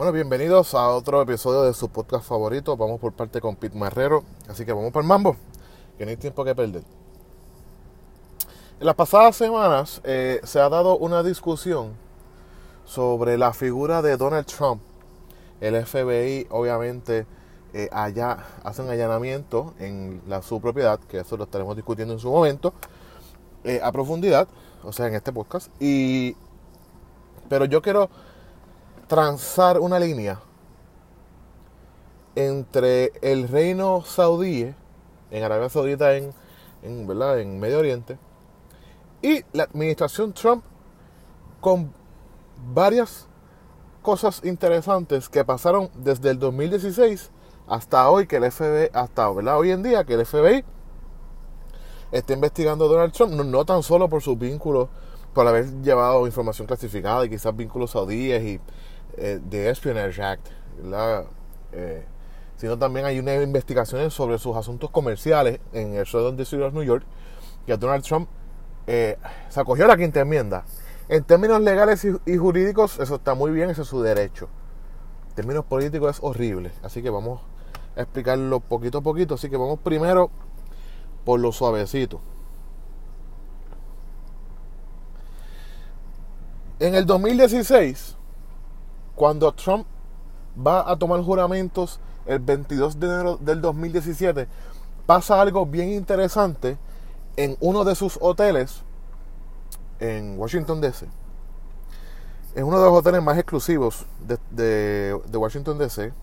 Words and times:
Bueno, 0.00 0.14
bienvenidos 0.14 0.72
a 0.72 0.88
otro 0.88 1.20
episodio 1.20 1.60
de 1.60 1.74
su 1.74 1.90
podcast 1.90 2.26
favorito. 2.26 2.74
Vamos 2.74 2.98
por 2.98 3.12
parte 3.12 3.38
con 3.38 3.54
Pete 3.54 3.76
Marrero. 3.76 4.24
Así 4.48 4.64
que 4.64 4.72
vamos 4.72 4.92
por 4.92 5.02
el 5.02 5.06
mambo, 5.06 5.36
que 5.98 6.06
no 6.06 6.10
hay 6.10 6.16
tiempo 6.16 6.42
que 6.42 6.54
perder. 6.54 6.82
En 8.80 8.86
las 8.86 8.94
pasadas 8.94 9.36
semanas 9.36 10.00
eh, 10.04 10.40
se 10.42 10.58
ha 10.58 10.70
dado 10.70 10.96
una 10.96 11.22
discusión 11.22 11.92
sobre 12.86 13.36
la 13.36 13.52
figura 13.52 14.00
de 14.00 14.16
Donald 14.16 14.46
Trump. 14.46 14.80
El 15.60 15.84
FBI 15.84 16.46
obviamente 16.48 17.26
eh, 17.74 17.90
allá 17.92 18.38
hace 18.64 18.80
un 18.80 18.88
allanamiento 18.88 19.74
en 19.78 20.22
la, 20.26 20.40
su 20.40 20.62
propiedad, 20.62 20.98
que 20.98 21.18
eso 21.18 21.36
lo 21.36 21.44
estaremos 21.44 21.76
discutiendo 21.76 22.14
en 22.14 22.20
su 22.20 22.30
momento, 22.30 22.72
eh, 23.64 23.82
a 23.84 23.92
profundidad, 23.92 24.48
o 24.82 24.94
sea, 24.94 25.08
en 25.08 25.14
este 25.14 25.30
podcast. 25.30 25.70
Y, 25.78 26.36
pero 27.50 27.66
yo 27.66 27.82
quiero 27.82 28.08
transar 29.10 29.80
una 29.80 29.98
línea 29.98 30.38
entre 32.36 33.10
el 33.22 33.48
reino 33.48 34.04
saudí, 34.04 34.72
en 35.32 35.42
Arabia 35.42 35.68
Saudita, 35.68 36.14
en, 36.14 36.32
¿verdad? 37.08 37.40
en 37.40 37.58
Medio 37.58 37.80
Oriente, 37.80 38.20
y 39.20 39.42
la 39.52 39.64
administración 39.64 40.32
Trump 40.32 40.62
con 41.60 41.92
varias 42.72 43.26
cosas 44.00 44.42
interesantes 44.44 45.28
que 45.28 45.44
pasaron 45.44 45.90
desde 45.96 46.30
el 46.30 46.38
2016 46.38 47.32
hasta 47.66 48.08
hoy 48.08 48.28
que 48.28 48.36
el 48.36 48.52
FBI, 48.52 48.90
hasta 48.92 49.28
¿verdad? 49.28 49.58
hoy 49.58 49.72
en 49.72 49.82
día 49.82 50.04
que 50.04 50.14
el 50.14 50.24
FBI 50.24 50.64
está 52.12 52.32
investigando 52.32 52.84
a 52.84 52.88
Donald 52.88 53.12
Trump, 53.12 53.32
no, 53.32 53.64
tan 53.64 53.82
solo 53.82 54.08
por 54.08 54.22
sus 54.22 54.38
vínculos, 54.38 54.88
por 55.34 55.48
haber 55.48 55.82
llevado 55.82 56.28
información 56.28 56.68
clasificada 56.68 57.24
y 57.24 57.28
quizás 57.28 57.56
vínculos 57.56 57.90
saudíes 57.90 58.40
y 58.44 58.60
eh, 59.16 59.40
de 59.42 59.70
Espionage 59.70 60.22
Act, 60.22 60.48
eh, 61.72 62.04
sino 62.56 62.78
también 62.78 63.06
hay 63.06 63.18
unas 63.18 63.42
investigaciones 63.42 64.12
sobre 64.12 64.38
sus 64.38 64.56
asuntos 64.56 64.90
comerciales 64.90 65.60
en 65.72 65.94
el 65.94 66.06
Southern 66.06 66.36
District 66.36 66.64
of 66.64 66.74
New 66.74 66.82
York, 66.82 67.04
que 67.66 67.76
Donald 67.76 68.04
Trump 68.04 68.28
eh, 68.86 69.16
se 69.48 69.60
acogió 69.60 69.84
a 69.84 69.88
la 69.88 69.96
quinta 69.96 70.20
enmienda. 70.20 70.64
En 71.08 71.24
términos 71.24 71.60
legales 71.60 72.06
y, 72.26 72.36
jurídicos, 72.36 72.98
eso 73.00 73.16
está 73.16 73.34
muy 73.34 73.50
bien, 73.50 73.70
ese 73.70 73.82
es 73.82 73.88
su 73.88 74.02
derecho. 74.02 74.48
En 75.30 75.34
términos 75.34 75.64
políticos 75.64 76.16
es 76.16 76.22
horrible, 76.22 76.70
así 76.82 77.02
que 77.02 77.10
vamos 77.10 77.40
a 77.96 78.02
explicarlo 78.02 78.60
poquito 78.60 78.98
a 78.98 79.00
poquito. 79.00 79.34
Así 79.34 79.48
que 79.48 79.56
vamos 79.56 79.78
primero 79.80 80.30
por 81.24 81.40
lo 81.40 81.52
suavecito. 81.52 82.20
En 86.78 86.94
el 86.94 87.06
2016, 87.06 88.16
cuando 89.20 89.52
Trump 89.52 89.86
va 90.66 90.90
a 90.90 90.96
tomar 90.96 91.20
juramentos 91.20 92.00
el 92.24 92.38
22 92.38 92.98
de 92.98 93.06
enero 93.06 93.36
del 93.36 93.60
2017, 93.60 94.48
pasa 95.04 95.38
algo 95.38 95.66
bien 95.66 95.90
interesante 95.90 96.78
en 97.36 97.54
uno 97.60 97.84
de 97.84 97.94
sus 97.94 98.16
hoteles 98.22 98.80
en 99.98 100.38
Washington 100.38 100.80
DC. 100.80 101.06
Es 102.54 102.62
uno 102.62 102.78
de 102.78 102.86
los 102.86 102.94
hoteles 102.94 103.22
más 103.22 103.36
exclusivos 103.36 104.06
de, 104.20 104.38
de 105.22 105.36
Washington 105.36 105.76
DC. 105.76 106.14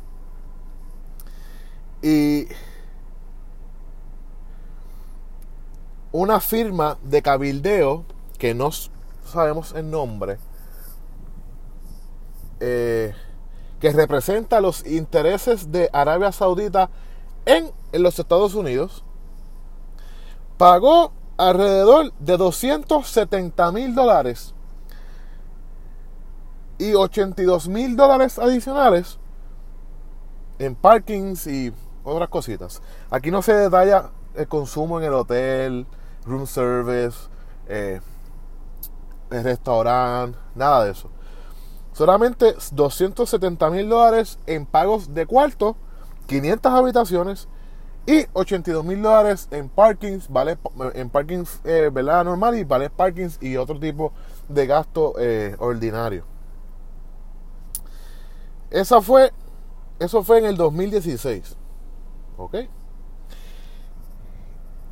Y 2.02 2.48
una 6.11 6.39
firma 6.39 6.98
de 7.04 7.22
cabildeo 7.22 8.06
que 8.39 8.56
no 8.56 8.72
sabemos 9.23 9.73
el 9.73 9.92
nombre 9.92 10.39
eh, 12.59 13.13
que 13.80 13.91
representa 13.91 14.61
los 14.61 14.86
intereses 14.86 15.72
de 15.72 15.89
Arabia 15.94 16.31
Saudita 16.31 16.89
en, 17.45 17.72
los 17.94 18.19
Estados 18.19 18.53
Unidos, 18.55 19.03
pagó 20.58 21.11
alrededor 21.37 22.11
de 22.20 22.37
270 22.37 23.71
mil 23.71 23.95
dólares 23.95 24.54
y 26.77 26.93
82 26.93 27.67
mil 27.67 27.95
dólares 27.95 28.37
adicionales 28.39 29.20
en 30.59 30.76
parkings 30.76 31.48
y 31.48 31.73
otras 32.03 32.30
cositas. 32.30 32.82
Aquí 33.09 33.32
no 33.32 33.42
se 33.42 33.53
detalla 33.53 34.09
el 34.36 34.48
consumo 34.48 34.99
en 34.99 35.05
el 35.05 35.14
hotel, 35.14 35.86
room 36.26 36.45
service, 36.45 37.30
eh, 37.67 38.02
el 39.30 39.43
restaurante, 39.43 40.37
nada 40.55 40.86
de 40.86 40.92
eso. 40.92 41.09
Solamente 41.97 42.53
270 42.73 43.71
mil 43.71 43.89
dólares 43.89 44.37
en 44.45 44.67
pagos 44.67 45.15
de 45.15 45.25
cuarto, 45.25 45.75
500 46.27 46.71
habitaciones 46.71 47.47
y 48.05 48.27
82 48.33 48.85
mil 48.85 49.02
dólares 49.02 49.47
en 49.49 49.67
parkings, 49.67 50.30
vale, 50.30 50.59
en 50.93 51.09
parkings 51.09 51.59
eh, 51.63 51.89
normal 51.91 52.55
y 52.55 52.63
vale 52.65 52.91
parkings 52.91 53.39
y 53.41 53.58
otro 53.58 53.80
tipo 53.80 54.13
de 54.47 54.67
gasto 54.67 55.15
eh, 55.17 55.55
ordinario. 55.58 56.23
Esa 58.69 59.02
fue, 59.02 59.33
eso 59.97 60.21
fue 60.21 60.37
en 60.37 60.45
el 60.45 60.55
2016. 60.55 61.58
¿Ok? 62.37 62.55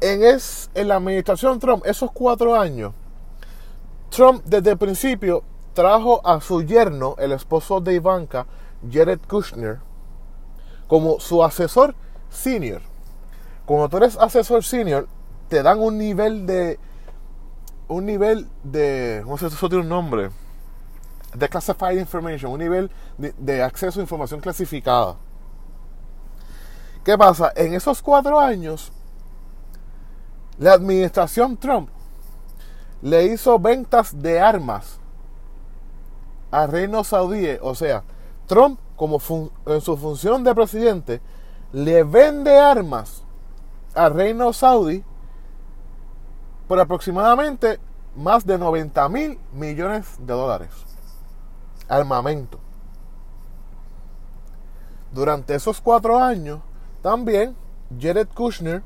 En, 0.02 0.24
es, 0.24 0.72
en 0.74 0.88
la 0.88 0.96
administración 0.96 1.60
Trump, 1.60 1.86
esos 1.86 2.12
cuatro 2.12 2.60
años, 2.60 2.96
Trump 4.10 4.44
desde 4.44 4.72
el 4.72 4.78
principio 4.80 5.44
trajo 5.76 6.26
a 6.26 6.42
su 6.42 6.64
yerno, 6.64 7.16
el 7.20 7.34
esposo 7.34 7.80
de 7.82 7.94
Ivanka, 7.94 8.48
Jared 8.92 9.20
Kushner, 9.28 9.80
como 10.88 11.20
su 11.20 11.44
asesor 11.44 11.94
senior. 12.30 12.82
Cuando 13.66 13.90
tú 13.90 13.98
eres 13.98 14.18
asesor 14.18 14.64
senior, 14.64 15.08
te 15.50 15.62
dan 15.62 15.80
un 15.80 16.00
nivel 16.00 16.48
de. 16.48 16.80
Un 17.88 18.06
nivel 18.06 18.48
de. 18.64 19.22
¿Cómo 19.24 19.38
se 19.38 19.48
eso 19.48 19.70
tiene 19.70 19.84
un 19.84 19.90
nombre? 19.90 20.32
De 21.36 21.50
classified 21.50 22.00
information, 22.00 22.52
un 22.52 22.60
nivel 22.60 22.90
de 23.18 23.62
acceso 23.62 24.00
a 24.00 24.04
información 24.04 24.40
clasificada. 24.40 25.18
¿Qué 27.04 27.18
pasa? 27.18 27.52
En 27.56 27.74
esos 27.74 28.02
cuatro 28.02 28.40
años, 28.40 28.92
la 30.58 30.74
administración 30.74 31.58
Trump 31.58 31.90
le 33.02 33.26
hizo 33.26 33.60
ventas 33.60 34.20
de 34.20 34.40
armas 34.40 35.00
a 36.56 36.68
reino 36.68 37.04
saudí, 37.04 37.58
o 37.62 37.76
sea, 37.76 38.04
Trump 38.48 38.80
como 38.96 39.20
en 39.66 39.82
su 39.82 39.98
función 39.98 40.44
de 40.44 40.56
presidente 40.56 41.22
le 41.74 42.04
vende 42.04 42.58
armas 42.58 43.24
al 43.94 44.14
reino 44.14 44.54
saudí 44.54 45.04
por 46.68 46.80
aproximadamente 46.80 47.78
más 48.16 48.46
de 48.46 48.58
90 48.58 49.10
mil 49.10 49.40
millones 49.52 50.16
de 50.18 50.34
dólares. 50.34 50.70
Armamento. 51.90 52.58
Durante 55.12 55.56
esos 55.56 55.82
cuatro 55.82 56.18
años, 56.18 56.62
también 57.02 57.56
Jared 58.00 58.30
Kushner 58.34 58.82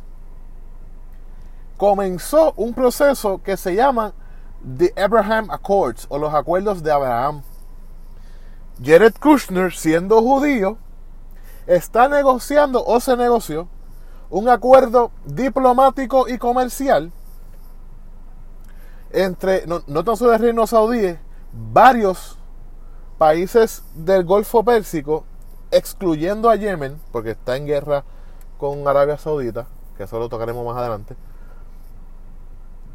comenzó 1.77 2.53
un 2.57 2.73
proceso 2.73 3.41
que 3.43 3.55
se 3.55 3.75
llama 3.75 4.13
The 4.77 4.91
Abraham 5.01 5.51
Accords 5.51 6.07
o 6.09 6.17
los 6.17 6.33
acuerdos 6.33 6.81
de 6.81 6.91
Abraham. 6.91 7.43
Jared 8.83 9.13
Kushner, 9.19 9.73
siendo 9.73 10.21
judío, 10.21 10.77
está 11.67 12.07
negociando 12.07 12.83
o 12.83 12.99
se 12.99 13.15
negoció 13.17 13.67
un 14.29 14.47
acuerdo 14.47 15.11
diplomático 15.25 16.27
y 16.27 16.37
comercial 16.37 17.11
entre, 19.11 19.65
no, 19.65 20.03
tan 20.03 20.15
solo 20.15 20.33
el 20.33 20.39
reino 20.39 20.67
saudí, 20.67 21.17
varios 21.51 22.37
países 23.17 23.83
del 23.95 24.23
Golfo 24.23 24.63
Pérsico, 24.63 25.25
excluyendo 25.71 26.49
a 26.49 26.55
Yemen, 26.55 27.01
porque 27.11 27.31
está 27.31 27.57
en 27.57 27.65
guerra 27.65 28.03
con 28.57 28.87
Arabia 28.87 29.17
Saudita, 29.17 29.67
que 29.97 30.03
eso 30.03 30.19
lo 30.19 30.29
tocaremos 30.29 30.65
más 30.65 30.77
adelante, 30.77 31.15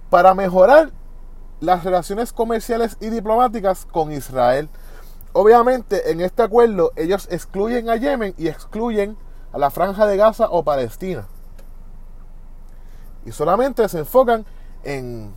para 0.08 0.34
mejorar 0.34 0.92
las 1.60 1.84
relaciones 1.84 2.32
comerciales 2.32 2.96
y 3.00 3.10
diplomáticas 3.10 3.86
con 3.86 4.12
Israel. 4.12 4.68
Obviamente, 5.36 6.12
en 6.12 6.20
este 6.20 6.44
acuerdo 6.44 6.92
ellos 6.94 7.26
excluyen 7.28 7.90
a 7.90 7.96
Yemen 7.96 8.34
y 8.38 8.46
excluyen 8.46 9.18
a 9.52 9.58
la 9.58 9.70
franja 9.70 10.06
de 10.06 10.16
Gaza 10.16 10.46
o 10.48 10.62
Palestina. 10.62 11.26
Y 13.26 13.32
solamente 13.32 13.88
se 13.88 13.98
enfocan 13.98 14.46
en, 14.84 15.34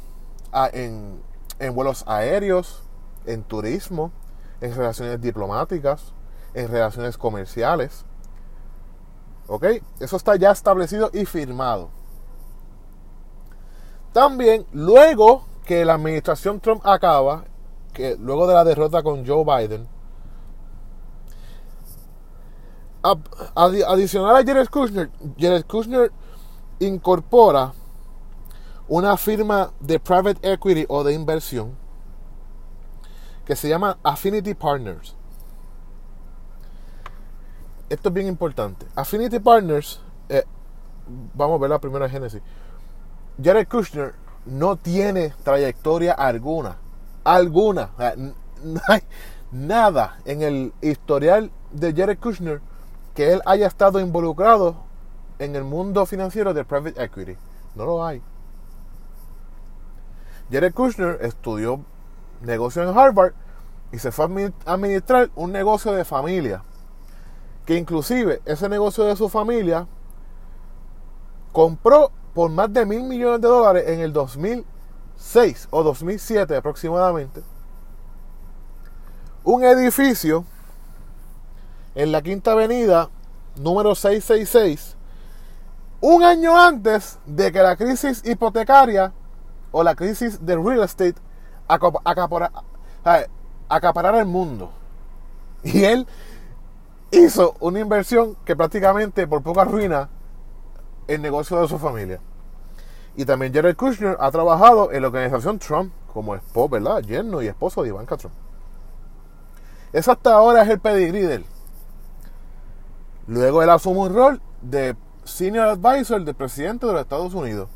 en, 0.74 1.76
vuelos 1.76 2.04
aéreos, 2.06 2.84
en 3.26 3.42
turismo, 3.44 4.12
en 4.62 4.76
relaciones 4.76 5.20
diplomáticas, 5.20 6.14
en 6.54 6.68
relaciones 6.68 7.18
comerciales. 7.18 8.06
¿Ok? 9.48 9.66
Eso 10.00 10.16
está 10.16 10.36
ya 10.36 10.52
establecido 10.52 11.10
y 11.12 11.26
firmado. 11.26 11.90
También, 14.14 14.68
luego 14.72 15.48
que 15.66 15.86
la 15.86 15.96
administración 15.96 16.60
Trump 16.60 16.86
acaba, 16.86 17.46
luego 18.20 18.48
de 18.48 18.54
la 18.54 18.64
derrota 18.64 19.04
con 19.04 19.26
Joe 19.26 19.44
Biden, 19.44 19.88
adicional 23.56 24.36
a 24.36 24.44
Jared 24.46 24.68
Kushner, 24.68 25.10
Jared 25.38 25.66
Kushner 25.66 26.12
incorpora 26.80 27.74
una 28.88 29.18
firma 29.18 29.72
de 29.80 30.00
private 30.00 30.40
equity 30.54 30.86
o 30.88 31.04
de 31.04 31.14
inversión 31.14 31.76
que 33.46 33.56
se 33.56 33.70
llama 33.70 33.98
Affinity 34.04 34.54
Partners. 34.54 35.16
Esto 37.90 38.10
es 38.10 38.14
bien 38.14 38.28
importante. 38.28 38.86
Affinity 38.96 39.40
Partners, 39.40 40.02
eh, 40.28 40.44
vamos 41.34 41.58
a 41.58 41.62
ver 41.62 41.70
la 41.70 41.80
primera 41.80 42.10
génesis. 42.10 42.42
Jared 43.42 43.68
Kushner 43.68 44.14
no 44.46 44.76
tiene 44.76 45.34
trayectoria 45.44 46.14
alguna. 46.14 46.78
Alguna. 47.28 47.90
no 48.64 48.80
hay 48.88 49.02
nada 49.52 50.20
en 50.24 50.42
el 50.42 50.74
historial 50.82 51.52
de 51.72 51.94
Jared 51.94 52.20
Kushner 52.20 52.62
que 53.14 53.34
él 53.34 53.42
haya 53.46 53.68
estado 53.68 54.00
involucrado 54.00 54.78
en 55.38 55.56
el 55.58 55.66
mundo 55.66 56.06
financiero 56.06 56.54
de 56.54 56.64
private 56.64 57.04
equity. 57.04 57.36
No 57.76 57.86
lo 57.86 58.06
hay. 58.06 58.22
Jared 60.50 60.74
Kushner 60.74 61.20
estudió 61.22 61.82
negocio 62.42 62.82
en 62.84 62.98
Harvard 62.98 63.34
y 63.92 64.00
se 64.00 64.14
fue 64.14 64.54
a 64.66 64.74
administrar 64.74 65.30
un 65.36 65.52
negocio 65.52 65.92
de 65.92 66.06
familia. 66.06 66.64
Que 67.66 67.76
inclusive 67.76 68.42
ese 68.46 68.70
negocio 68.70 69.04
de 69.04 69.18
su 69.18 69.28
familia 69.28 69.86
compró 71.52 72.10
por 72.34 72.50
más 72.52 72.72
de 72.72 72.86
mil 72.86 73.04
millones 73.04 73.42
de 73.42 73.50
dólares 73.50 73.84
en 73.88 74.00
el 74.00 74.14
2006 75.18 75.68
o 75.72 75.84
2007 75.84 76.56
aproximadamente 76.56 77.44
un 79.44 79.64
edificio 79.64 80.46
en 81.96 82.12
la 82.12 82.22
Quinta 82.22 82.52
Avenida 82.52 83.10
número 83.56 83.96
666 83.96 84.96
un 86.02 86.24
año 86.24 86.56
antes 86.56 87.18
de 87.26 87.52
que 87.52 87.64
la 87.64 87.76
crisis 87.76 88.24
hipotecaria 88.26 89.12
o 89.72 89.84
la 89.84 89.96
crisis 89.96 90.46
de 90.46 90.56
real 90.56 90.84
estate 90.84 91.16
acaparara 93.68 94.20
el 94.20 94.26
mundo. 94.28 94.72
Y 95.64 95.84
él 95.84 96.08
hizo 97.12 97.56
una 97.60 97.80
inversión 97.80 98.38
que 98.46 98.56
prácticamente 98.56 99.26
por 99.28 99.42
poco 99.42 99.60
arruina 99.60 100.10
el 101.08 101.22
negocio 101.22 101.60
de 101.60 101.68
su 101.68 101.80
familia. 101.80 102.22
Y 103.18 103.26
también 103.26 103.52
Jared 103.52 103.76
Kushner 103.76 104.16
ha 104.20 104.30
trabajado 104.30 104.92
en 104.92 105.02
la 105.02 105.08
organización 105.08 105.58
Trump 105.58 105.92
como 106.14 106.36
esposo, 106.36 106.70
¿verdad? 106.70 107.02
Yerno 107.02 107.42
y 107.42 107.48
esposo 107.48 107.82
de 107.82 107.90
Ivanka 107.90 108.16
Trump. 108.16 108.36
Eso 109.92 110.12
hasta 110.12 110.36
ahora 110.36 110.62
es 110.62 110.70
el 110.70 110.80
pedigrí 110.80 111.22
de 111.22 111.36
él. 111.36 111.46
Luego 113.26 113.64
él 113.64 113.72
asume 113.72 114.02
un 114.02 114.14
rol 114.14 114.42
de 114.62 114.96
Senior 115.24 115.68
Advisor 115.68 116.24
del 116.24 116.36
presidente 116.36 116.86
de 116.86 116.94
los 116.94 117.02
Estados 117.02 117.34
Unidos. 117.34 117.70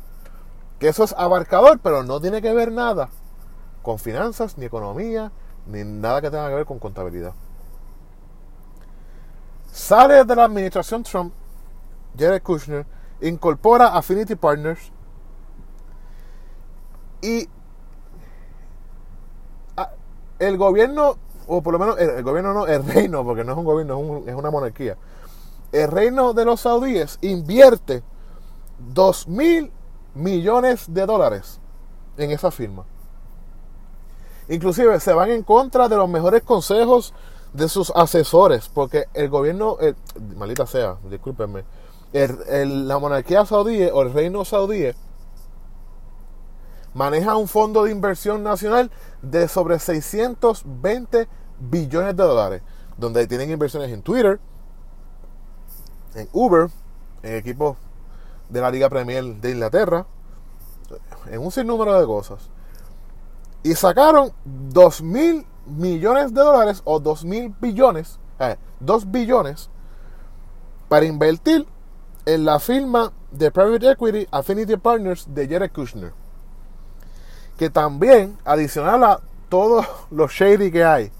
Que 0.78 0.86
eso 0.86 1.02
es 1.02 1.12
abarcador, 1.18 1.80
pero 1.80 2.04
no 2.04 2.20
tiene 2.20 2.40
que 2.40 2.52
ver 2.54 2.70
nada 2.70 3.08
con 3.82 3.98
finanzas, 3.98 4.56
ni 4.56 4.66
economía, 4.66 5.32
ni 5.66 5.82
nada 5.82 6.20
que 6.20 6.30
tenga 6.30 6.48
que 6.50 6.54
ver 6.54 6.66
con 6.66 6.78
contabilidad. 6.78 7.32
Sale 9.72 10.24
de 10.24 10.36
la 10.36 10.44
administración 10.44 11.02
Trump, 11.02 11.32
Jared 12.16 12.42
Kushner, 12.42 12.86
incorpora 13.20 13.88
Affinity 13.88 14.36
Partners 14.36 14.92
y 17.22 17.48
ah, 19.76 19.90
el 20.38 20.58
gobierno, 20.58 21.16
o 21.46 21.62
por 21.62 21.72
lo 21.72 21.78
menos 21.78 21.98
el, 21.98 22.22
gobierno 22.22 22.52
no, 22.52 22.66
el 22.66 22.84
reino, 22.84 23.24
porque 23.24 23.44
no 23.44 23.52
es 23.52 23.58
un 23.58 23.64
gobierno, 23.64 24.18
es, 24.18 24.28
es 24.28 24.34
una 24.34 24.50
monarquía. 24.50 24.96
El 25.70 25.88
reino 25.88 26.34
de 26.34 26.44
los 26.44 26.60
saudíes 26.60 27.18
invierte 27.22 28.02
2 28.92 29.28
mil 29.28 29.72
millones 30.14 30.92
de 30.92 31.06
dólares 31.06 31.60
en 32.16 32.30
esa 32.30 32.50
firma. 32.50 32.84
Inclusive 34.48 34.98
se 35.00 35.12
van 35.12 35.30
en 35.30 35.44
contra 35.44 35.88
de 35.88 35.96
los 35.96 36.08
mejores 36.08 36.42
consejos 36.42 37.14
de 37.52 37.68
sus 37.68 37.90
asesores, 37.94 38.68
porque 38.68 39.06
el 39.14 39.28
gobierno, 39.28 39.78
maldita 40.36 40.66
sea, 40.66 40.96
discúlpenme, 41.08 41.64
la 42.12 42.98
monarquía 42.98 43.46
saudí 43.46 43.82
o 43.84 44.02
el 44.02 44.12
reino 44.12 44.44
saudí 44.44 44.90
maneja 46.94 47.36
un 47.36 47.48
fondo 47.48 47.84
de 47.84 47.90
inversión 47.90 48.42
nacional 48.42 48.90
de 49.22 49.48
sobre 49.48 49.78
620 49.78 51.28
billones 51.58 52.16
de 52.16 52.22
dólares, 52.22 52.62
donde 52.96 53.26
tienen 53.26 53.50
inversiones 53.50 53.90
en 53.90 54.02
Twitter, 54.02 54.40
en 56.14 56.28
Uber, 56.32 56.68
en 57.22 57.36
equipos 57.36 57.76
de 58.48 58.60
la 58.60 58.70
Liga 58.70 58.88
Premier 58.90 59.24
de 59.24 59.50
Inglaterra, 59.50 60.06
en 61.30 61.40
un 61.40 61.50
sinnúmero 61.50 61.98
de 61.98 62.06
cosas. 62.06 62.50
Y 63.62 63.74
sacaron 63.74 64.32
2 64.44 65.02
mil 65.02 65.46
millones 65.66 66.34
de 66.34 66.40
dólares 66.40 66.82
o 66.84 67.00
2 67.00 67.24
mil 67.24 67.54
billones, 67.60 68.18
eh, 68.38 68.56
2 68.80 69.10
billones, 69.10 69.70
para 70.88 71.06
invertir 71.06 71.66
en 72.26 72.44
la 72.44 72.58
firma 72.58 73.12
de 73.30 73.50
Private 73.50 73.90
Equity 73.92 74.28
Affinity 74.30 74.76
Partners 74.76 75.26
de 75.32 75.48
Jared 75.48 75.70
Kushner. 75.72 76.21
Que 77.62 77.70
también, 77.70 78.36
adicional 78.44 79.04
a 79.04 79.20
todos 79.48 79.86
los 80.10 80.32
shady 80.32 80.72
que 80.72 80.82
hay, 80.82 81.12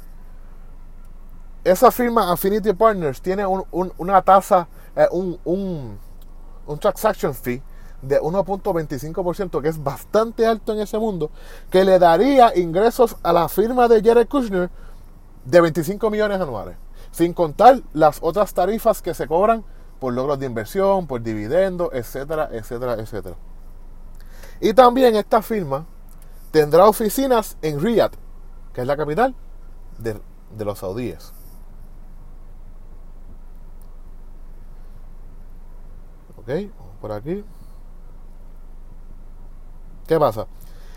esa 1.62 1.92
firma 1.92 2.32
Affinity 2.32 2.72
Partners 2.72 3.22
tiene 3.22 3.46
una 3.46 4.22
tasa, 4.22 4.66
eh, 4.96 5.06
un, 5.12 5.38
un, 5.44 6.78
transaction 6.80 7.32
fee 7.32 7.62
de 8.02 8.20
1.25%, 8.20 9.62
que 9.62 9.68
es 9.68 9.80
bastante 9.80 10.44
alto 10.44 10.72
en 10.72 10.80
ese 10.80 10.98
mundo, 10.98 11.30
que 11.70 11.84
le 11.84 12.00
daría 12.00 12.58
ingresos 12.58 13.14
a 13.22 13.32
la 13.32 13.48
firma 13.48 13.86
de 13.86 14.02
Jared 14.02 14.26
Kushner 14.26 14.68
de 15.44 15.60
25 15.60 16.10
millones 16.10 16.40
anuales, 16.40 16.76
sin 17.12 17.34
contar 17.34 17.82
las 17.92 18.18
otras 18.20 18.52
tarifas 18.52 19.00
que 19.00 19.14
se 19.14 19.28
cobran 19.28 19.64
por 20.00 20.12
logros 20.12 20.40
de 20.40 20.46
inversión, 20.46 21.06
por 21.06 21.22
dividendos, 21.22 21.90
etcétera, 21.92 22.48
etcétera, 22.50 22.94
etcétera. 22.94 23.36
Y 24.60 24.74
también 24.74 25.14
esta 25.14 25.40
firma 25.40 25.86
tendrá 26.52 26.86
oficinas 26.86 27.56
en 27.62 27.80
Riyadh, 27.80 28.12
que 28.72 28.82
es 28.82 28.86
la 28.86 28.96
capital 28.96 29.34
de, 29.98 30.20
los 30.64 30.78
saudíes. 30.78 31.32
Ok, 36.36 36.50
por 37.00 37.12
aquí. 37.12 37.44
¿Qué 40.06 40.18
pasa? 40.18 40.46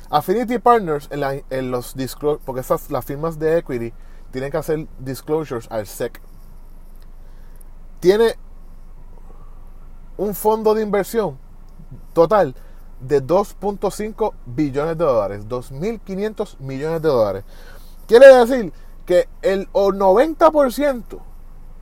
Affinity 0.09 0.59
Partners 0.59 1.09
en, 1.09 1.71
los 1.71 1.95
disclosures, 1.95 2.43
porque 2.45 2.61
esas, 2.61 2.91
las 2.91 3.05
firmas 3.05 3.39
de 3.39 3.57
equity 3.57 3.93
tienen 4.31 4.51
que 4.51 4.57
hacer 4.57 4.87
disclosures 4.99 5.67
al 5.71 5.87
SEC. 5.87 6.21
Tiene 8.01 8.35
un 10.17 10.35
fondo 10.35 10.73
de 10.73 10.83
inversión 10.83 11.37
total 12.13 12.55
de 12.99 13.21
2.5 13.21 14.33
billones 14.45 14.97
de 14.97 15.03
dólares, 15.03 15.47
2.500 15.47 16.59
millones 16.59 17.01
de 17.01 17.09
dólares. 17.09 17.43
Quiere 18.07 18.27
decir 18.35 18.73
que 19.05 19.27
el 19.41 19.71
90% 19.71 21.19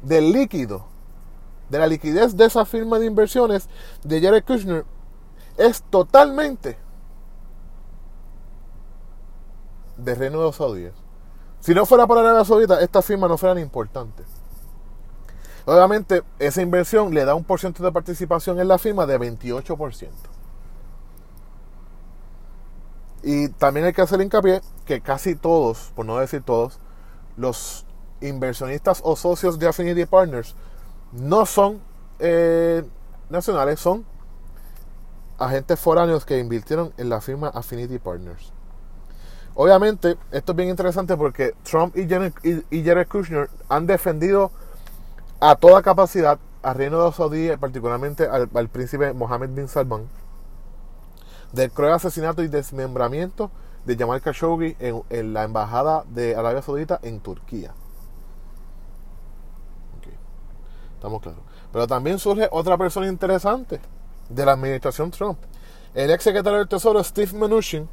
del 0.01 0.31
líquido, 0.31 0.85
de 1.69 1.79
la 1.79 1.87
liquidez 1.87 2.35
de 2.35 2.45
esa 2.45 2.65
firma 2.65 2.99
de 2.99 3.05
inversiones 3.05 3.69
de 4.03 4.21
Jared 4.21 4.43
Kushner, 4.43 4.85
es 5.57 5.81
totalmente 5.83 6.77
de 9.97 10.15
Reino 10.15 10.39
de 10.39 10.45
los 10.45 10.55
Saudíes. 10.55 10.93
Si 11.59 11.73
no 11.73 11.85
fuera 11.85 12.05
por 12.07 12.17
Arabia 12.17 12.43
Saudita, 12.43 12.81
esta 12.81 13.01
firma 13.01 13.27
no 13.27 13.37
fuera 13.37 13.59
importante. 13.59 14.23
Obviamente, 15.65 16.23
esa 16.39 16.61
inversión 16.61 17.13
le 17.13 17.23
da 17.23 17.35
un 17.35 17.45
porcentaje 17.45 17.85
de 17.85 17.91
participación 17.91 18.59
en 18.59 18.67
la 18.67 18.77
firma 18.77 19.05
de 19.05 19.17
28%. 19.17 20.32
Y 23.23 23.49
también 23.49 23.85
hay 23.85 23.93
que 23.93 24.01
hacer 24.01 24.21
hincapié 24.21 24.61
que 24.85 25.01
casi 25.01 25.35
todos, 25.35 25.91
por 25.95 26.05
no 26.05 26.17
decir 26.17 26.43
todos, 26.43 26.79
los 27.37 27.85
inversionistas 28.21 29.01
o 29.03 29.15
socios 29.15 29.57
de 29.59 29.67
Affinity 29.67 30.05
Partners 30.05 30.55
no 31.13 31.45
son 31.45 31.81
eh, 32.19 32.83
nacionales, 33.29 33.79
son 33.79 34.05
agentes 35.39 35.79
foráneos 35.79 36.25
que 36.25 36.37
invirtieron 36.37 36.93
en 36.97 37.09
la 37.09 37.21
firma 37.21 37.49
Affinity 37.49 37.99
Partners. 37.99 38.51
Obviamente, 39.55 40.17
esto 40.31 40.51
es 40.51 40.55
bien 40.55 40.69
interesante 40.69 41.15
porque 41.15 41.53
Trump 41.63 41.95
y 41.95 42.07
Jared, 42.07 43.07
Kushner 43.07 43.49
han 43.69 43.85
defendido 43.85 44.51
a 45.39 45.55
toda 45.55 45.83
capacidad 45.83 46.39
al 46.63 46.75
reino 46.75 47.03
de 47.05 47.11
Saudí, 47.11 47.49
particularmente 47.57 48.25
al, 48.25 48.69
príncipe 48.69 49.13
Mohammed 49.13 49.49
bin 49.49 49.67
Salman, 49.67 50.07
del 51.53 51.71
cruel 51.71 51.93
asesinato 51.93 52.43
y 52.43 52.47
desmembramiento 52.47 53.49
de 53.85 53.95
Jamal 53.95 54.21
Khashoggi 54.21 54.75
en, 54.79 55.33
la 55.33 55.43
embajada 55.43 56.03
de 56.09 56.35
Arabia 56.35 56.61
Saudita 56.61 56.99
en 57.01 57.19
Turquía. 57.21 57.73
estamos 60.95 61.21
claros. 61.21 61.41
Pero 61.71 61.85
también 61.85 62.17
surge 62.17 62.47
otra 62.49 62.77
persona 62.77 63.07
interesante 63.07 63.81
de 64.29 64.45
la 64.45 64.53
administración 64.53 65.11
Trump. 65.11 65.37
El 65.93 66.11
ex 66.11 66.23
secretario 66.23 66.59
del 66.59 66.67
Tesoro, 66.69 67.03
Steve 67.03 67.33
Mnuchin, 67.33 67.89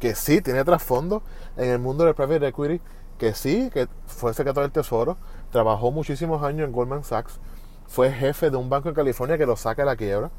que 0.00 0.14
sí 0.14 0.40
tiene 0.40 0.64
trasfondo 0.64 1.22
en 1.58 1.68
el 1.68 1.78
mundo 1.78 2.04
del 2.04 2.14
private 2.14 2.48
equity, 2.48 2.80
que 3.18 3.34
sí, 3.34 3.70
que 3.74 3.88
fue 4.06 4.32
secretario 4.32 4.62
del 4.62 4.72
Tesoro, 4.72 5.18
trabajó 5.50 5.90
muchísimos 5.90 6.42
años 6.42 6.66
en 6.66 6.72
Goldman 6.72 7.04
Sachs, 7.04 7.38
fue 7.86 8.10
jefe 8.10 8.50
de 8.50 8.56
un 8.56 8.70
banco 8.70 8.88
en 8.88 8.94
California 8.94 9.36
que 9.36 9.44
lo 9.44 9.56
saca 9.56 9.82
de 9.82 9.86
la 9.86 9.96
quiebra, 9.96 10.30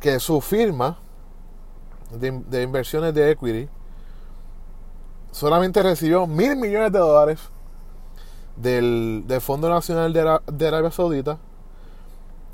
que 0.00 0.18
su 0.18 0.40
firma 0.40 0.98
de, 2.10 2.62
inversiones 2.62 3.14
de 3.14 3.30
equity 3.30 3.68
solamente 5.30 5.82
recibió 5.82 6.26
mil 6.26 6.56
millones 6.56 6.90
de 6.90 6.98
dólares 6.98 7.40
del, 8.56 9.24
Fondo 9.40 9.68
Nacional 9.68 10.12
de, 10.12 10.66
Arabia 10.66 10.90
Saudita 10.90 11.38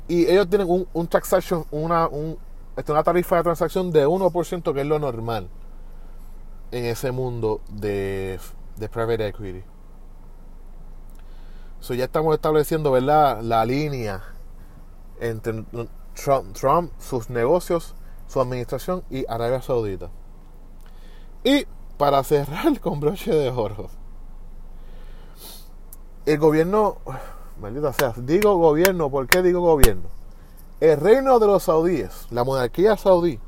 y 0.07 0.25
ellos 0.27 0.47
tienen 0.49 0.69
un, 0.69 0.87
un 0.93 1.07
transaction, 1.07 1.65
una, 1.71 2.07
una 2.07 3.03
tarifa 3.03 3.37
de 3.37 3.43
transacción 3.43 3.91
de 3.91 4.05
1% 4.07 4.73
que 4.73 4.81
es 4.81 4.87
lo 4.87 4.99
normal 4.99 5.49
en 6.71 6.85
ese 6.85 7.11
mundo 7.11 7.61
de, 7.69 8.39
de 8.75 8.89
private 8.89 9.27
equity. 9.27 9.63
So 11.79 11.93
ya 11.93 12.05
estamos 12.05 12.35
estableciendo 12.35 12.91
¿verdad? 12.91 13.41
la 13.41 13.65
línea 13.65 14.23
entre 15.19 15.63
Trump, 16.17 16.91
sus 16.99 17.29
negocios, 17.29 17.95
su 18.27 18.41
administración 18.41 19.03
y 19.09 19.25
Arabia 19.29 19.61
Saudita. 19.61 20.09
Y 21.43 21.65
para 21.97 22.23
cerrar 22.23 22.79
con 22.81 22.99
broche 22.99 23.33
de 23.33 23.49
oro, 23.49 23.89
el 26.25 26.37
gobierno, 26.37 26.97
maldita 27.59 27.93
sea, 27.93 28.13
digo 28.17 28.57
gobierno, 28.57 29.09
¿por 29.09 29.27
qué 29.27 29.41
digo 29.41 29.61
gobierno? 29.61 30.09
El 30.79 30.99
reino 30.99 31.39
de 31.39 31.47
los 31.47 31.63
saudíes, 31.63 32.27
la 32.31 32.43
monarquía 32.43 32.97
saudí, 32.97 33.39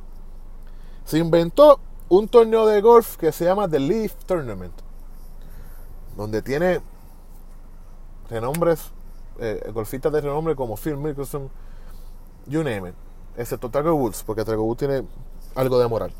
se 1.03 1.17
inventó 1.17 1.79
un 2.07 2.27
torneo 2.27 2.65
de 2.65 2.81
golf 2.81 3.17
que 3.17 3.31
se 3.31 3.45
llama 3.45 3.67
The 3.67 3.79
Leaf 3.79 4.15
Tournament, 4.25 4.73
donde 6.15 6.41
tiene 6.41 6.81
renombres, 8.29 8.91
eh, 9.39 9.69
golfistas 9.73 10.11
de 10.13 10.21
renombre 10.21 10.55
como 10.55 10.75
Phil 10.75 10.97
Mickelson, 10.97 11.49
you 12.49 12.63
name 12.63 12.89
it, 12.89 12.95
excepto 13.37 13.69
Tiger 13.69 13.91
Woods, 13.91 14.23
porque 14.25 14.43
Tiger 14.43 14.59
Woods 14.59 14.79
tiene 14.79 15.03
algo 15.55 15.79
de 15.79 15.87
moral. 15.87 16.13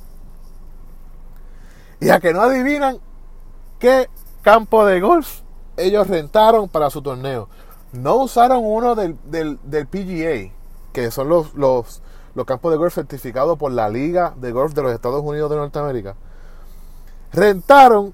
Y 2.00 2.10
a 2.10 2.20
que 2.20 2.34
no 2.34 2.42
adivinan 2.42 3.00
qué 3.80 4.10
campo 4.42 4.86
de 4.86 5.02
golf 5.02 5.42
ellos 5.76 6.08
rentaron 6.08 6.70
para 6.70 6.90
su 6.90 7.02
torneo. 7.02 7.50
No 7.92 8.16
usaron 8.18 8.62
uno 8.64 8.96
del, 8.96 9.18
del, 9.26 9.60
del 9.64 9.88
PGA, 9.88 10.54
que 10.94 11.12
son 11.12 11.30
los, 11.30 11.54
los, 11.56 12.02
los 12.36 12.46
campos 12.46 12.72
de 12.72 12.78
golf 12.78 12.94
certificados 12.94 13.58
por 13.58 13.72
la 13.72 13.90
Liga 13.90 14.34
de 14.38 14.52
Golf 14.52 14.74
de 14.74 14.84
los 14.84 14.94
Estados 14.94 15.24
Unidos 15.24 15.50
de 15.50 15.58
Norteamérica. 15.58 16.16
Rentaron 17.34 18.14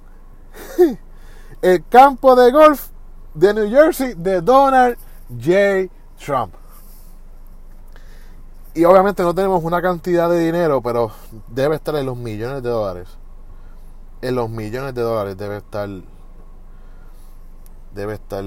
el 1.61 1.85
campo 1.87 2.35
de 2.35 2.51
golf 2.51 2.87
de 3.33 3.53
New 3.53 3.69
Jersey 3.69 4.13
de 4.15 4.41
Donald 4.41 4.97
J. 5.29 5.89
Trump. 6.17 6.53
Y 8.75 8.83
obviamente 8.85 9.23
no 9.23 9.33
tenemos 9.33 9.63
una 9.63 9.81
cantidad 9.81 10.29
de 10.29 10.39
dinero, 10.39 10.81
pero 10.81 11.11
debe 11.47 11.75
estar 11.75 11.95
en 11.95 12.05
los 12.05 12.17
millones 12.17 12.61
de 12.61 12.69
dólares. 12.69 13.07
En 14.21 14.35
los 14.35 14.49
millones 14.49 14.93
de 14.93 15.01
dólares 15.01 15.37
debe 15.37 15.57
estar. 15.57 15.89
Debe 17.93 18.13
estar 18.13 18.43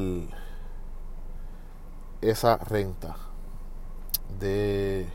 esa 2.21 2.57
renta 2.59 3.17
de 4.39 5.09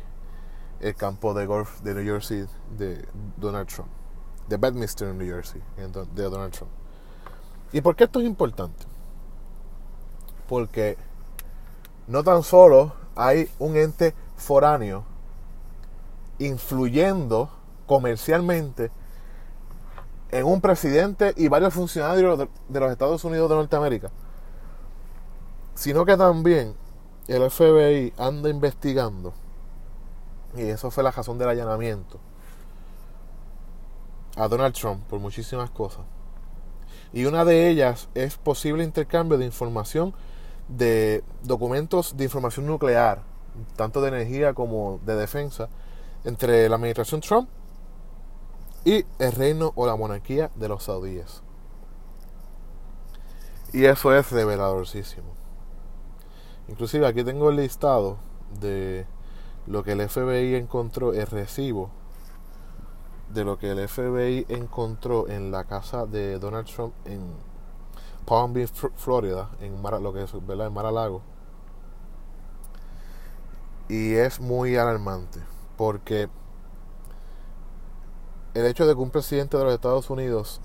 el 0.80 0.96
campo 0.96 1.34
de 1.34 1.46
golf 1.46 1.82
de 1.82 1.94
New 1.94 2.04
Jersey 2.04 2.48
de 2.78 3.08
Donald 3.38 3.68
Trump. 3.68 3.90
De 4.50 4.58
Bedminster, 4.58 5.14
New 5.14 5.28
Jersey, 5.28 5.62
de 5.78 6.24
Donald 6.24 6.52
Trump. 6.52 6.72
¿Y 7.72 7.80
por 7.82 7.96
qué 7.96 8.06
esto 8.06 8.20
es 8.20 8.26
importante? 8.26 8.86
porque 10.48 10.98
no 12.08 12.24
tan 12.24 12.44
solo 12.44 12.94
hay 13.16 13.50
un 13.60 13.76
ente 13.76 14.14
foráneo 14.36 15.04
influyendo 16.40 17.50
comercialmente 17.86 18.92
en 20.32 20.46
un 20.46 20.62
presidente 20.62 21.34
y 21.38 21.48
varios 21.48 21.74
funcionarios 21.74 22.48
de 22.68 22.80
los 22.80 22.92
Estados 22.92 23.24
Unidos 23.24 23.50
de 23.50 23.56
Norteamérica, 23.56 24.10
sino 25.76 26.06
que 26.06 26.18
también 26.18 26.76
el 27.28 27.50
FBI 27.50 28.14
anda 28.18 28.50
investigando, 28.50 29.34
y 30.56 30.64
eso 30.64 30.90
fue 30.92 31.04
la 31.04 31.12
razón 31.12 31.38
del 31.38 31.50
allanamiento, 31.50 32.20
a 34.36 34.48
Donald 34.48 34.74
Trump 34.74 35.04
por 35.06 35.20
muchísimas 35.20 35.70
cosas. 35.70 36.02
Y 37.14 37.26
una 37.26 37.46
de 37.46 37.70
ellas 37.70 38.10
es 38.16 38.38
posible 38.38 38.84
intercambio 38.84 39.38
de 39.38 39.46
información 39.46 40.16
de 40.68 41.24
documentos 41.44 42.18
de 42.18 42.24
información 42.24 42.66
nuclear, 42.66 43.22
tanto 43.76 44.02
de 44.02 44.10
energía 44.10 44.54
como 44.54 45.00
de 45.06 45.16
defensa, 45.16 45.70
entre 46.24 46.68
la 46.70 46.76
administración 46.76 47.22
Trump 47.22 47.50
y 48.86 49.06
el 49.20 49.32
reino 49.32 49.72
o 49.76 49.86
la 49.86 49.96
monarquía 49.96 50.52
de 50.56 50.68
los 50.68 50.84
saudíes. 50.84 51.42
Y 53.72 53.86
eso 53.86 54.16
es 54.16 54.32
reveladorcísimo. 54.32 55.34
Inclusive 56.68 57.08
aquí 57.08 57.24
tengo 57.24 57.50
el 57.50 57.58
listado 57.58 58.18
de 58.60 59.06
lo 59.66 59.84
que 59.84 59.94
el 59.94 60.08
FBI 60.08 60.56
encontró, 60.56 61.14
el 61.14 61.28
recibo 61.28 61.90
de 63.34 63.44
lo 63.44 63.58
que 63.58 63.72
el 63.72 63.88
FBI 63.88 64.46
encontró 64.50 65.28
en 65.28 65.52
la 65.52 65.64
casa 65.64 66.06
de 66.06 66.38
Donald 66.38 66.68
Trump 66.68 66.94
en 67.06 67.22
Palm 68.26 68.54
Beach, 68.54 68.72
Florida, 68.96 69.50
en 69.60 69.82
lo 69.82 70.14
que 70.14 70.24
es, 70.24 70.46
¿verdad? 70.46 70.68
En 70.68 70.74
Mar-a-Lago. 70.74 71.22
Y 73.94 74.16
es 74.16 74.40
muy 74.40 74.76
alarmante 74.76 75.40
porque 75.78 76.28
el 78.56 78.66
hecho 78.66 78.88
de 78.88 78.96
que 78.96 79.00
un 79.00 79.12
presidente 79.12 79.56
de 79.56 79.66
los 79.66 79.72
Estados 79.72 80.10
Unidos 80.10 80.62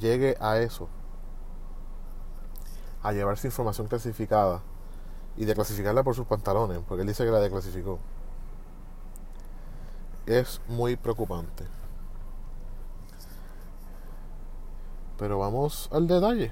llegue 0.00 0.34
a 0.40 0.56
eso, 0.56 0.88
a 3.02 3.12
llevarse 3.12 3.48
información 3.48 3.86
clasificada 3.86 4.62
y 5.36 5.44
declasificarla 5.44 6.02
por 6.02 6.14
sus 6.14 6.26
pantalones, 6.26 6.80
porque 6.88 7.02
él 7.02 7.08
dice 7.08 7.26
que 7.26 7.30
la 7.30 7.40
declasificó, 7.40 7.98
es 10.24 10.62
muy 10.68 10.96
preocupante. 10.96 11.66
Pero 15.18 15.38
vamos 15.38 15.90
al 15.92 16.06
detalle. 16.06 16.50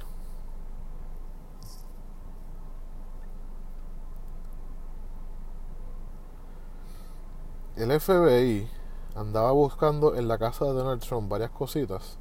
El 7.76 8.00
FBI 8.00 8.68
andaba 9.14 9.52
buscando 9.52 10.14
en 10.14 10.28
la 10.28 10.38
casa 10.38 10.64
de 10.64 10.72
Donald 10.72 11.02
Trump 11.02 11.28
varias 11.30 11.50
cositas. 11.50 12.18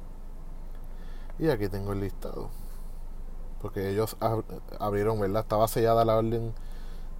Y 1.38 1.48
aquí 1.48 1.68
tengo 1.68 1.92
el 1.92 2.00
listado. 2.00 2.50
Porque 3.60 3.90
ellos 3.90 4.16
abrieron, 4.78 5.18
¿verdad? 5.20 5.42
Estaba 5.42 5.68
sellada 5.68 6.04
la 6.04 6.16
orden 6.16 6.54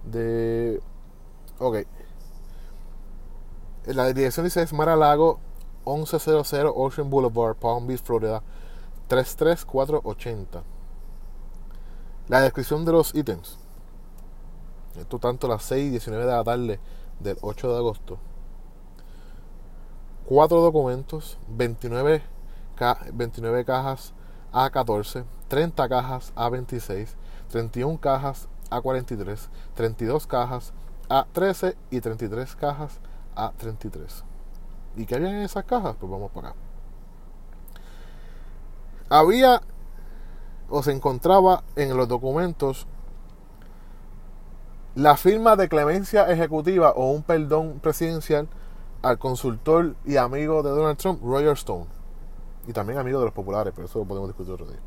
de... 0.05 0.81
Ok. 1.59 1.77
La 3.85 4.05
dirección 4.13 4.45
dice 4.45 4.61
es 4.61 4.73
Mar-a-Lago 4.73 5.39
1100 5.85 6.71
Ocean 6.75 7.09
Boulevard, 7.09 7.55
Palm 7.55 7.87
Beach, 7.87 8.03
Florida 8.03 8.43
33480. 9.07 10.63
La 12.27 12.41
descripción 12.41 12.85
de 12.85 12.91
los 12.91 13.15
ítems. 13.15 13.57
Esto 14.99 15.19
tanto 15.19 15.47
las 15.47 15.63
6 15.63 15.87
y 15.87 15.89
19 15.91 16.25
de 16.25 16.31
la 16.31 16.43
tarde 16.43 16.79
del 17.19 17.37
8 17.41 17.71
de 17.71 17.77
agosto. 17.77 18.17
Cuatro 20.25 20.61
documentos, 20.61 21.37
29, 21.47 22.21
29 23.13 23.65
cajas 23.65 24.13
A14, 24.51 25.25
30 25.47 25.89
cajas 25.89 26.33
A26, 26.35 27.09
31 27.49 27.99
cajas 27.99 28.49
A43, 28.69 29.47
32 29.73 30.27
cajas 30.27 30.73
A13 31.09 31.75
y 31.89 32.01
33 32.01 32.55
cajas 32.55 32.99
A33. 33.35 34.23
¿Y 34.97 35.05
qué 35.05 35.15
había 35.15 35.29
en 35.29 35.43
esas 35.43 35.63
cajas? 35.63 35.95
Pues 35.99 36.11
vamos 36.11 36.31
para 36.31 36.49
acá. 36.49 36.57
Había 39.09 39.61
o 40.69 40.83
se 40.83 40.91
encontraba 40.91 41.63
en 41.75 41.95
los 41.95 42.07
documentos 42.07 42.87
la 44.97 45.15
firma 45.15 45.55
de 45.55 45.69
clemencia 45.69 46.27
ejecutiva 46.31 46.89
o 46.89 47.11
un 47.11 47.21
perdón 47.21 47.79
presidencial 47.79 48.47
al 49.03 49.19
consultor 49.19 49.95
y 50.05 50.17
amigo 50.17 50.63
de 50.63 50.71
Donald 50.71 50.97
Trump, 50.97 51.21
Roger 51.23 51.51
Stone. 51.51 51.85
Y 52.65 52.73
también 52.73 52.97
amigo 52.97 53.19
de 53.19 53.25
los 53.25 53.33
populares, 53.33 53.73
pero 53.75 53.85
eso 53.85 53.99
lo 53.99 54.05
podemos 54.05 54.27
discutir 54.27 54.55
otro 54.55 54.65
día. 54.65 54.79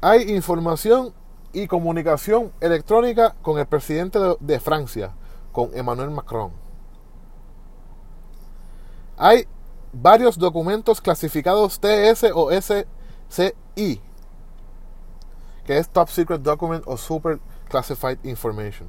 Hay 0.00 0.34
información 0.34 1.12
y 1.52 1.66
comunicación 1.66 2.52
electrónica 2.62 3.34
con 3.42 3.58
el 3.58 3.66
presidente 3.66 4.18
de, 4.40 4.60
Francia, 4.60 5.12
con 5.52 5.76
Emmanuel 5.76 6.10
Macron. 6.10 6.52
Hay 9.18 9.46
varios 9.92 10.38
documentos 10.38 11.02
clasificados 11.02 11.78
TS 11.78 12.30
o 12.34 12.50
SCI, 12.50 14.00
que 15.66 15.76
es 15.76 15.88
Top 15.90 16.08
Secret 16.08 16.40
Document 16.40 16.82
o 16.86 16.96
Super 16.96 17.40
Classified 17.68 18.18
Information. 18.24 18.88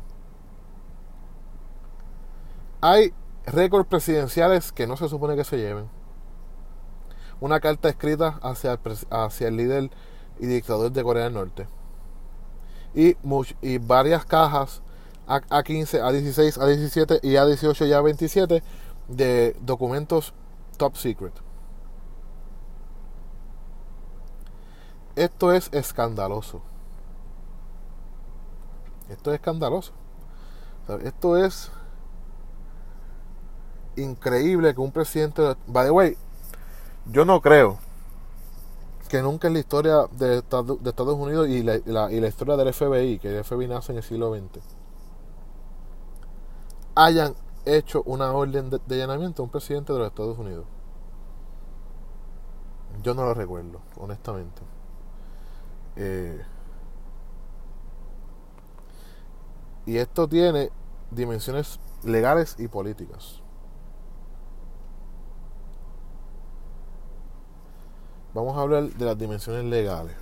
Hay 2.82 3.14
récords 3.46 3.88
presidenciales 3.88 4.72
que 4.72 4.88
no 4.88 4.98
se 4.98 5.10
supone 5.10 5.36
que 5.36 5.44
se 5.44 5.58
lleven. 5.58 5.90
Una 7.40 7.60
carta 7.60 7.90
escrita 7.90 8.40
hacia 8.42 8.74
el, 8.74 8.80
hacia 9.10 9.48
el 9.48 9.58
líder 9.58 9.92
y 10.40 10.46
dictador 10.48 10.92
de 10.92 11.04
Corea 11.04 11.26
del 11.26 11.34
Norte. 11.34 11.68
Y, 12.94 13.16
y 13.62 13.78
varias 13.78 14.26
cajas 14.26 14.82
A15, 15.28 16.02
A16, 16.02 16.58
A17 16.58 17.20
y 17.22 17.34
A18 17.34 17.88
y 17.88 17.92
A27 17.92 18.64
de 19.08 19.56
documentos 19.62 20.34
top 20.78 20.96
secret. 20.96 21.34
Esto 25.16 25.52
es 25.52 25.70
escandaloso. 25.74 26.62
Esto 29.10 29.32
es 29.32 29.36
escandaloso. 29.36 29.94
Esto 31.04 31.38
es 31.38 31.72
increíble 33.96 34.74
que 34.74 34.82
un 34.82 34.92
presidente. 34.92 35.56
By 35.68 35.86
the 35.86 35.92
way, 35.92 36.18
yo 37.06 37.26
no 37.26 37.42
creo 37.42 37.80
que 39.08 39.22
nunca 39.22 39.48
en 39.48 39.54
la 39.54 39.60
historia 39.60 40.08
de, 40.12 40.38
Estados 40.38 41.18
Unidos 41.18 41.48
y 41.48 41.64
la, 41.64 42.28
historia 42.28 42.58
del 42.58 42.74
FBI, 42.74 43.20
que 43.20 43.38
el 43.38 43.44
FBI 43.44 43.68
nace 43.68 43.92
en 43.94 43.98
el 43.98 44.04
siglo 44.04 44.34
XX, 44.34 44.64
hayan 46.96 47.36
hecho 47.66 48.04
una 48.06 48.32
orden 48.32 48.70
de, 48.70 48.80
allanamiento 48.90 49.42
a 49.42 49.46
un 49.46 49.52
presidente 49.52 49.94
de 49.94 50.00
los 50.00 50.08
Estados 50.10 50.38
Unidos. 50.38 50.66
Yo 53.02 53.14
no 53.14 53.24
lo 53.24 53.34
recuerdo, 53.34 53.80
honestamente. 53.98 54.62
Eh, 55.96 56.42
y 59.88 59.98
esto 59.98 60.28
tiene 60.28 60.70
dimensiones 61.10 61.80
legales 62.04 62.56
y 62.60 62.68
políticas. 62.68 63.42
vamos 68.38 68.56
a 68.56 68.62
hablar 68.62 68.84
de 68.84 69.04
las 69.04 69.18
dimensiones 69.18 69.66
legales. 69.66 70.16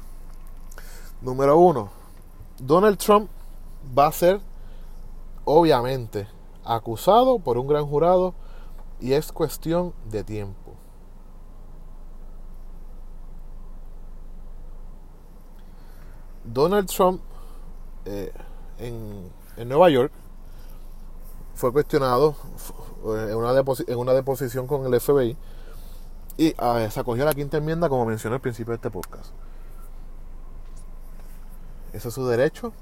Número 1.21 1.57
uno, 1.57 1.89
Donald 2.57 2.97
Trump 2.97 3.29
va 3.97 4.07
a 4.07 4.11
ser, 4.13 4.39
obviamente, 5.43 6.25
acusado 6.63 7.39
por 7.39 7.57
un 7.57 7.67
gran 7.67 7.85
jurado 7.85 8.33
y 9.01 9.11
es 9.11 9.33
cuestión 9.33 9.93
de 10.09 10.23
tiempo. 10.23 10.75
Donald 16.45 16.87
Trump 16.87 17.19
eh, 18.05 18.31
en, 18.77 19.29
en, 19.57 19.69
Nueva 19.69 19.89
York 19.89 20.11
fue 21.55 21.71
cuestionado 21.71 22.35
en 23.03 23.35
una, 23.35 23.51
en 23.87 23.97
una 23.97 24.13
deposición 24.13 24.67
con 24.67 24.85
el 24.85 24.99
FBI 24.99 25.37
y 26.37 26.53
ah, 26.57 26.85
se 26.89 26.99
acogió 26.99 27.23
la 27.23 27.33
quinta 27.33 27.57
enmienda 27.57 27.87
como 27.87 28.05
mencioné 28.05 28.35
al 28.35 28.41
principio 28.41 28.71
de 28.71 28.75
este 28.75 28.89
podcast. 28.89 29.31
Ese 31.93 32.09
es 32.09 32.13
su 32.13 32.27
derecho. 32.27 32.73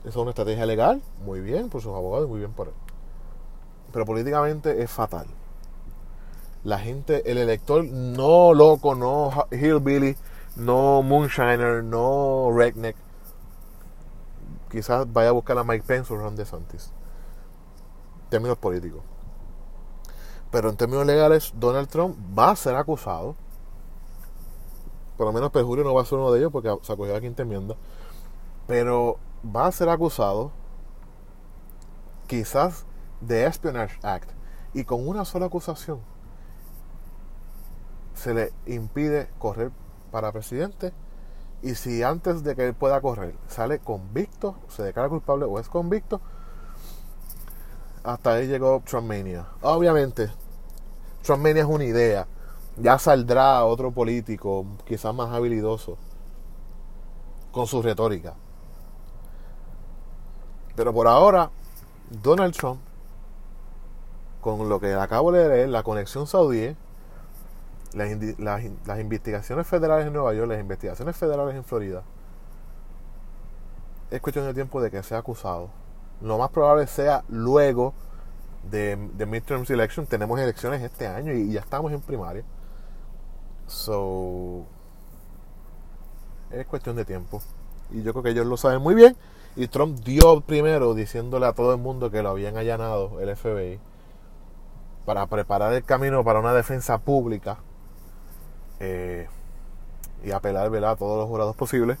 Esa 0.00 0.08
es 0.08 0.16
una 0.16 0.30
estrategia 0.30 0.66
legal. 0.66 1.00
Muy 1.24 1.40
bien 1.40 1.68
por 1.68 1.82
sus 1.82 1.94
abogados 1.94 2.28
muy 2.28 2.40
bien 2.40 2.52
por 2.52 2.68
él. 2.68 2.74
Pero 3.92 4.04
políticamente 4.04 4.82
es 4.82 4.90
fatal. 4.90 5.26
La 6.64 6.80
gente, 6.80 7.30
el 7.30 7.38
elector 7.38 7.84
no 7.84 8.52
loco, 8.52 8.96
no 8.96 9.46
hillbilly, 9.52 10.16
no 10.56 11.02
moonshiner, 11.02 11.84
no 11.84 12.50
redneck. 12.52 12.96
Quizás 14.70 15.10
vaya 15.12 15.30
a 15.30 15.32
buscar 15.32 15.56
a 15.58 15.64
Mike 15.64 15.84
Pence 15.86 16.12
o 16.12 16.16
Ron 16.16 16.36
DeSantis. 16.36 16.92
Términos 18.28 18.58
políticos. 18.58 19.02
Pero 20.50 20.70
en 20.70 20.76
términos 20.76 21.06
legales, 21.06 21.52
Donald 21.56 21.88
Trump 21.88 22.16
va 22.36 22.50
a 22.50 22.56
ser 22.56 22.74
acusado. 22.76 23.36
Por 25.16 25.26
lo 25.26 25.32
menos 25.32 25.50
perjurio 25.50 25.84
no 25.84 25.94
va 25.94 26.02
a 26.02 26.04
ser 26.04 26.18
uno 26.18 26.30
de 26.32 26.40
ellos 26.40 26.52
porque 26.52 26.74
se 26.82 26.92
acogió 26.92 27.14
la 27.14 27.20
quinta 27.20 27.42
enmienda. 27.42 27.76
Pero 28.66 29.18
va 29.44 29.66
a 29.66 29.72
ser 29.72 29.88
acusado 29.88 30.50
quizás 32.26 32.84
de 33.20 33.46
Espionage 33.46 33.98
Act. 34.02 34.30
Y 34.74 34.84
con 34.84 35.06
una 35.06 35.24
sola 35.24 35.46
acusación 35.46 36.00
se 38.14 38.34
le 38.34 38.52
impide 38.66 39.28
correr 39.38 39.70
para 40.10 40.32
presidente. 40.32 40.92
Y 41.62 41.74
si 41.74 42.02
antes 42.02 42.42
de 42.42 42.54
que 42.54 42.66
él 42.66 42.74
pueda 42.74 43.00
correr 43.00 43.34
sale 43.48 43.78
convicto, 43.78 44.25
se 44.68 44.82
declara 44.82 45.08
culpable 45.08 45.44
o 45.44 45.58
es 45.58 45.68
convicto, 45.68 46.20
hasta 48.04 48.34
ahí 48.34 48.46
llegó 48.46 48.82
Trumpmania. 48.84 49.46
Obviamente, 49.62 50.30
Trumpmania 51.22 51.62
es 51.62 51.68
una 51.68 51.84
idea. 51.84 52.26
Ya 52.76 52.98
saldrá 52.98 53.64
otro 53.64 53.90
político, 53.90 54.66
quizás 54.84 55.14
más 55.14 55.30
habilidoso, 55.32 55.96
con 57.50 57.66
su 57.66 57.82
retórica. 57.82 58.34
Pero 60.76 60.92
por 60.92 61.08
ahora, 61.08 61.50
Donald 62.10 62.54
Trump, 62.54 62.80
con 64.40 64.68
lo 64.68 64.78
que 64.78 64.92
acabo 64.94 65.32
de 65.32 65.48
leer, 65.48 65.68
la 65.70 65.82
conexión 65.82 66.26
saudí, 66.26 66.76
las, 67.94 69.00
investigaciones 69.00 69.66
federales 69.66 70.06
en 70.06 70.12
Nueva 70.12 70.34
York, 70.34 70.48
las 70.48 70.60
investigaciones 70.60 71.16
federales 71.16 71.54
en 71.54 71.64
Florida, 71.64 72.02
es 74.10 74.20
cuestión 74.20 74.46
de 74.46 74.54
tiempo 74.54 74.80
de 74.80 74.90
que 74.90 75.02
sea 75.02 75.18
acusado 75.18 75.70
lo 76.20 76.38
más 76.38 76.50
probable 76.50 76.86
sea 76.86 77.24
luego 77.28 77.94
de, 78.70 78.96
de 79.14 79.26
midterms 79.26 79.70
election. 79.70 80.06
Tenemos 80.06 80.38
elecciones 80.40 80.82
este 80.82 81.06
año 81.06 81.32
y 81.32 81.52
ya 81.52 81.60
estamos 81.60 81.92
en 81.92 82.00
primaria. 82.00 82.44
So, 83.66 84.64
es 86.50 86.66
cuestión 86.66 86.96
de 86.96 87.04
tiempo. 87.04 87.42
Y 87.90 88.02
yo 88.02 88.12
creo 88.12 88.22
que 88.22 88.30
ellos 88.30 88.46
lo 88.46 88.56
saben 88.56 88.80
muy 88.80 88.94
bien. 88.94 89.16
Y 89.56 89.68
Trump 89.68 89.98
dio 90.00 90.40
primero 90.42 90.94
diciéndole 90.94 91.46
a 91.46 91.52
todo 91.52 91.72
el 91.72 91.80
mundo 91.80 92.10
que 92.10 92.22
lo 92.22 92.30
habían 92.30 92.56
allanado 92.56 93.20
el 93.20 93.34
FBI 93.34 93.80
para 95.06 95.26
preparar 95.26 95.72
el 95.72 95.84
camino 95.84 96.24
para 96.24 96.40
una 96.40 96.52
defensa 96.52 96.98
pública 96.98 97.58
eh, 98.80 99.28
y 100.24 100.32
apelar 100.32 100.66
a 100.84 100.96
todos 100.96 101.18
los 101.18 101.28
jurados 101.28 101.56
posibles. 101.56 101.98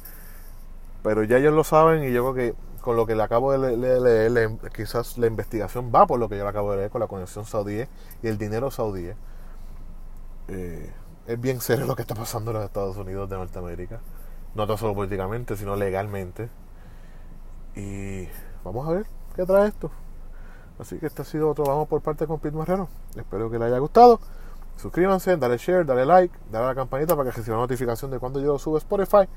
Pero 1.06 1.22
ya 1.22 1.36
ellos 1.36 1.54
lo 1.54 1.62
saben 1.62 2.02
y 2.02 2.12
yo 2.12 2.32
creo 2.32 2.34
que 2.34 2.80
con 2.80 2.96
lo 2.96 3.06
que 3.06 3.14
le 3.14 3.22
acabo 3.22 3.52
de 3.52 3.76
leer, 3.76 4.58
quizás 4.74 5.16
la 5.18 5.28
investigación 5.28 5.92
va 5.94 6.04
por 6.04 6.18
lo 6.18 6.28
que 6.28 6.36
yo 6.36 6.42
le 6.42 6.50
acabo 6.50 6.72
de 6.72 6.78
leer 6.78 6.90
con 6.90 7.00
la 7.00 7.06
conexión 7.06 7.44
saudí 7.44 7.84
y 8.24 8.26
el 8.26 8.38
dinero 8.38 8.72
saudí. 8.72 9.12
Eh, 10.48 10.92
es 11.28 11.40
bien 11.40 11.60
serio 11.60 11.86
lo 11.86 11.94
que 11.94 12.02
está 12.02 12.16
pasando 12.16 12.50
en 12.50 12.56
los 12.56 12.64
Estados 12.66 12.96
Unidos 12.96 13.30
de 13.30 13.36
Norteamérica. 13.36 14.00
No 14.56 14.66
tan 14.66 14.78
solo 14.78 14.96
políticamente, 14.96 15.56
sino 15.56 15.76
legalmente. 15.76 16.48
Y 17.76 18.26
vamos 18.64 18.88
a 18.88 18.90
ver 18.90 19.06
qué 19.36 19.46
trae 19.46 19.68
esto. 19.68 19.92
Así 20.80 20.98
que 20.98 21.06
este 21.06 21.22
ha 21.22 21.24
sido 21.24 21.50
otro 21.50 21.66
Vamos 21.66 21.86
por 21.86 22.02
parte 22.02 22.26
con 22.26 22.40
Pete 22.40 22.56
Marrero. 22.56 22.88
Espero 23.14 23.48
que 23.48 23.60
les 23.60 23.68
haya 23.68 23.78
gustado. 23.78 24.18
Suscríbanse, 24.76 25.36
dale 25.36 25.56
share, 25.56 25.86
dale 25.86 26.04
like, 26.04 26.36
dale 26.50 26.64
a 26.64 26.68
la 26.70 26.74
campanita 26.74 27.14
para 27.14 27.30
que 27.30 27.36
reciban 27.36 27.60
notificación 27.60 28.10
de 28.10 28.18
cuando 28.18 28.40
yo 28.40 28.58
subo 28.58 28.76
Spotify. 28.78 29.28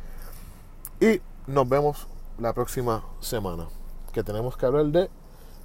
Y 1.00 1.22
nos 1.50 1.68
vemos 1.68 2.08
la 2.38 2.54
próxima 2.54 3.04
semana. 3.20 3.68
Que 4.14 4.24
tenemos 4.24 4.56
que 4.56 4.66
hablar 4.66 4.86
de 4.86 5.10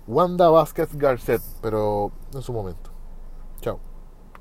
Wanda 0.07 0.49
Vázquez 0.49 0.95
Garcet, 0.97 1.43
pero 1.63 2.11
en 2.33 2.43
su 2.43 2.53
momento. 2.53 2.91
Chao. 3.61 3.79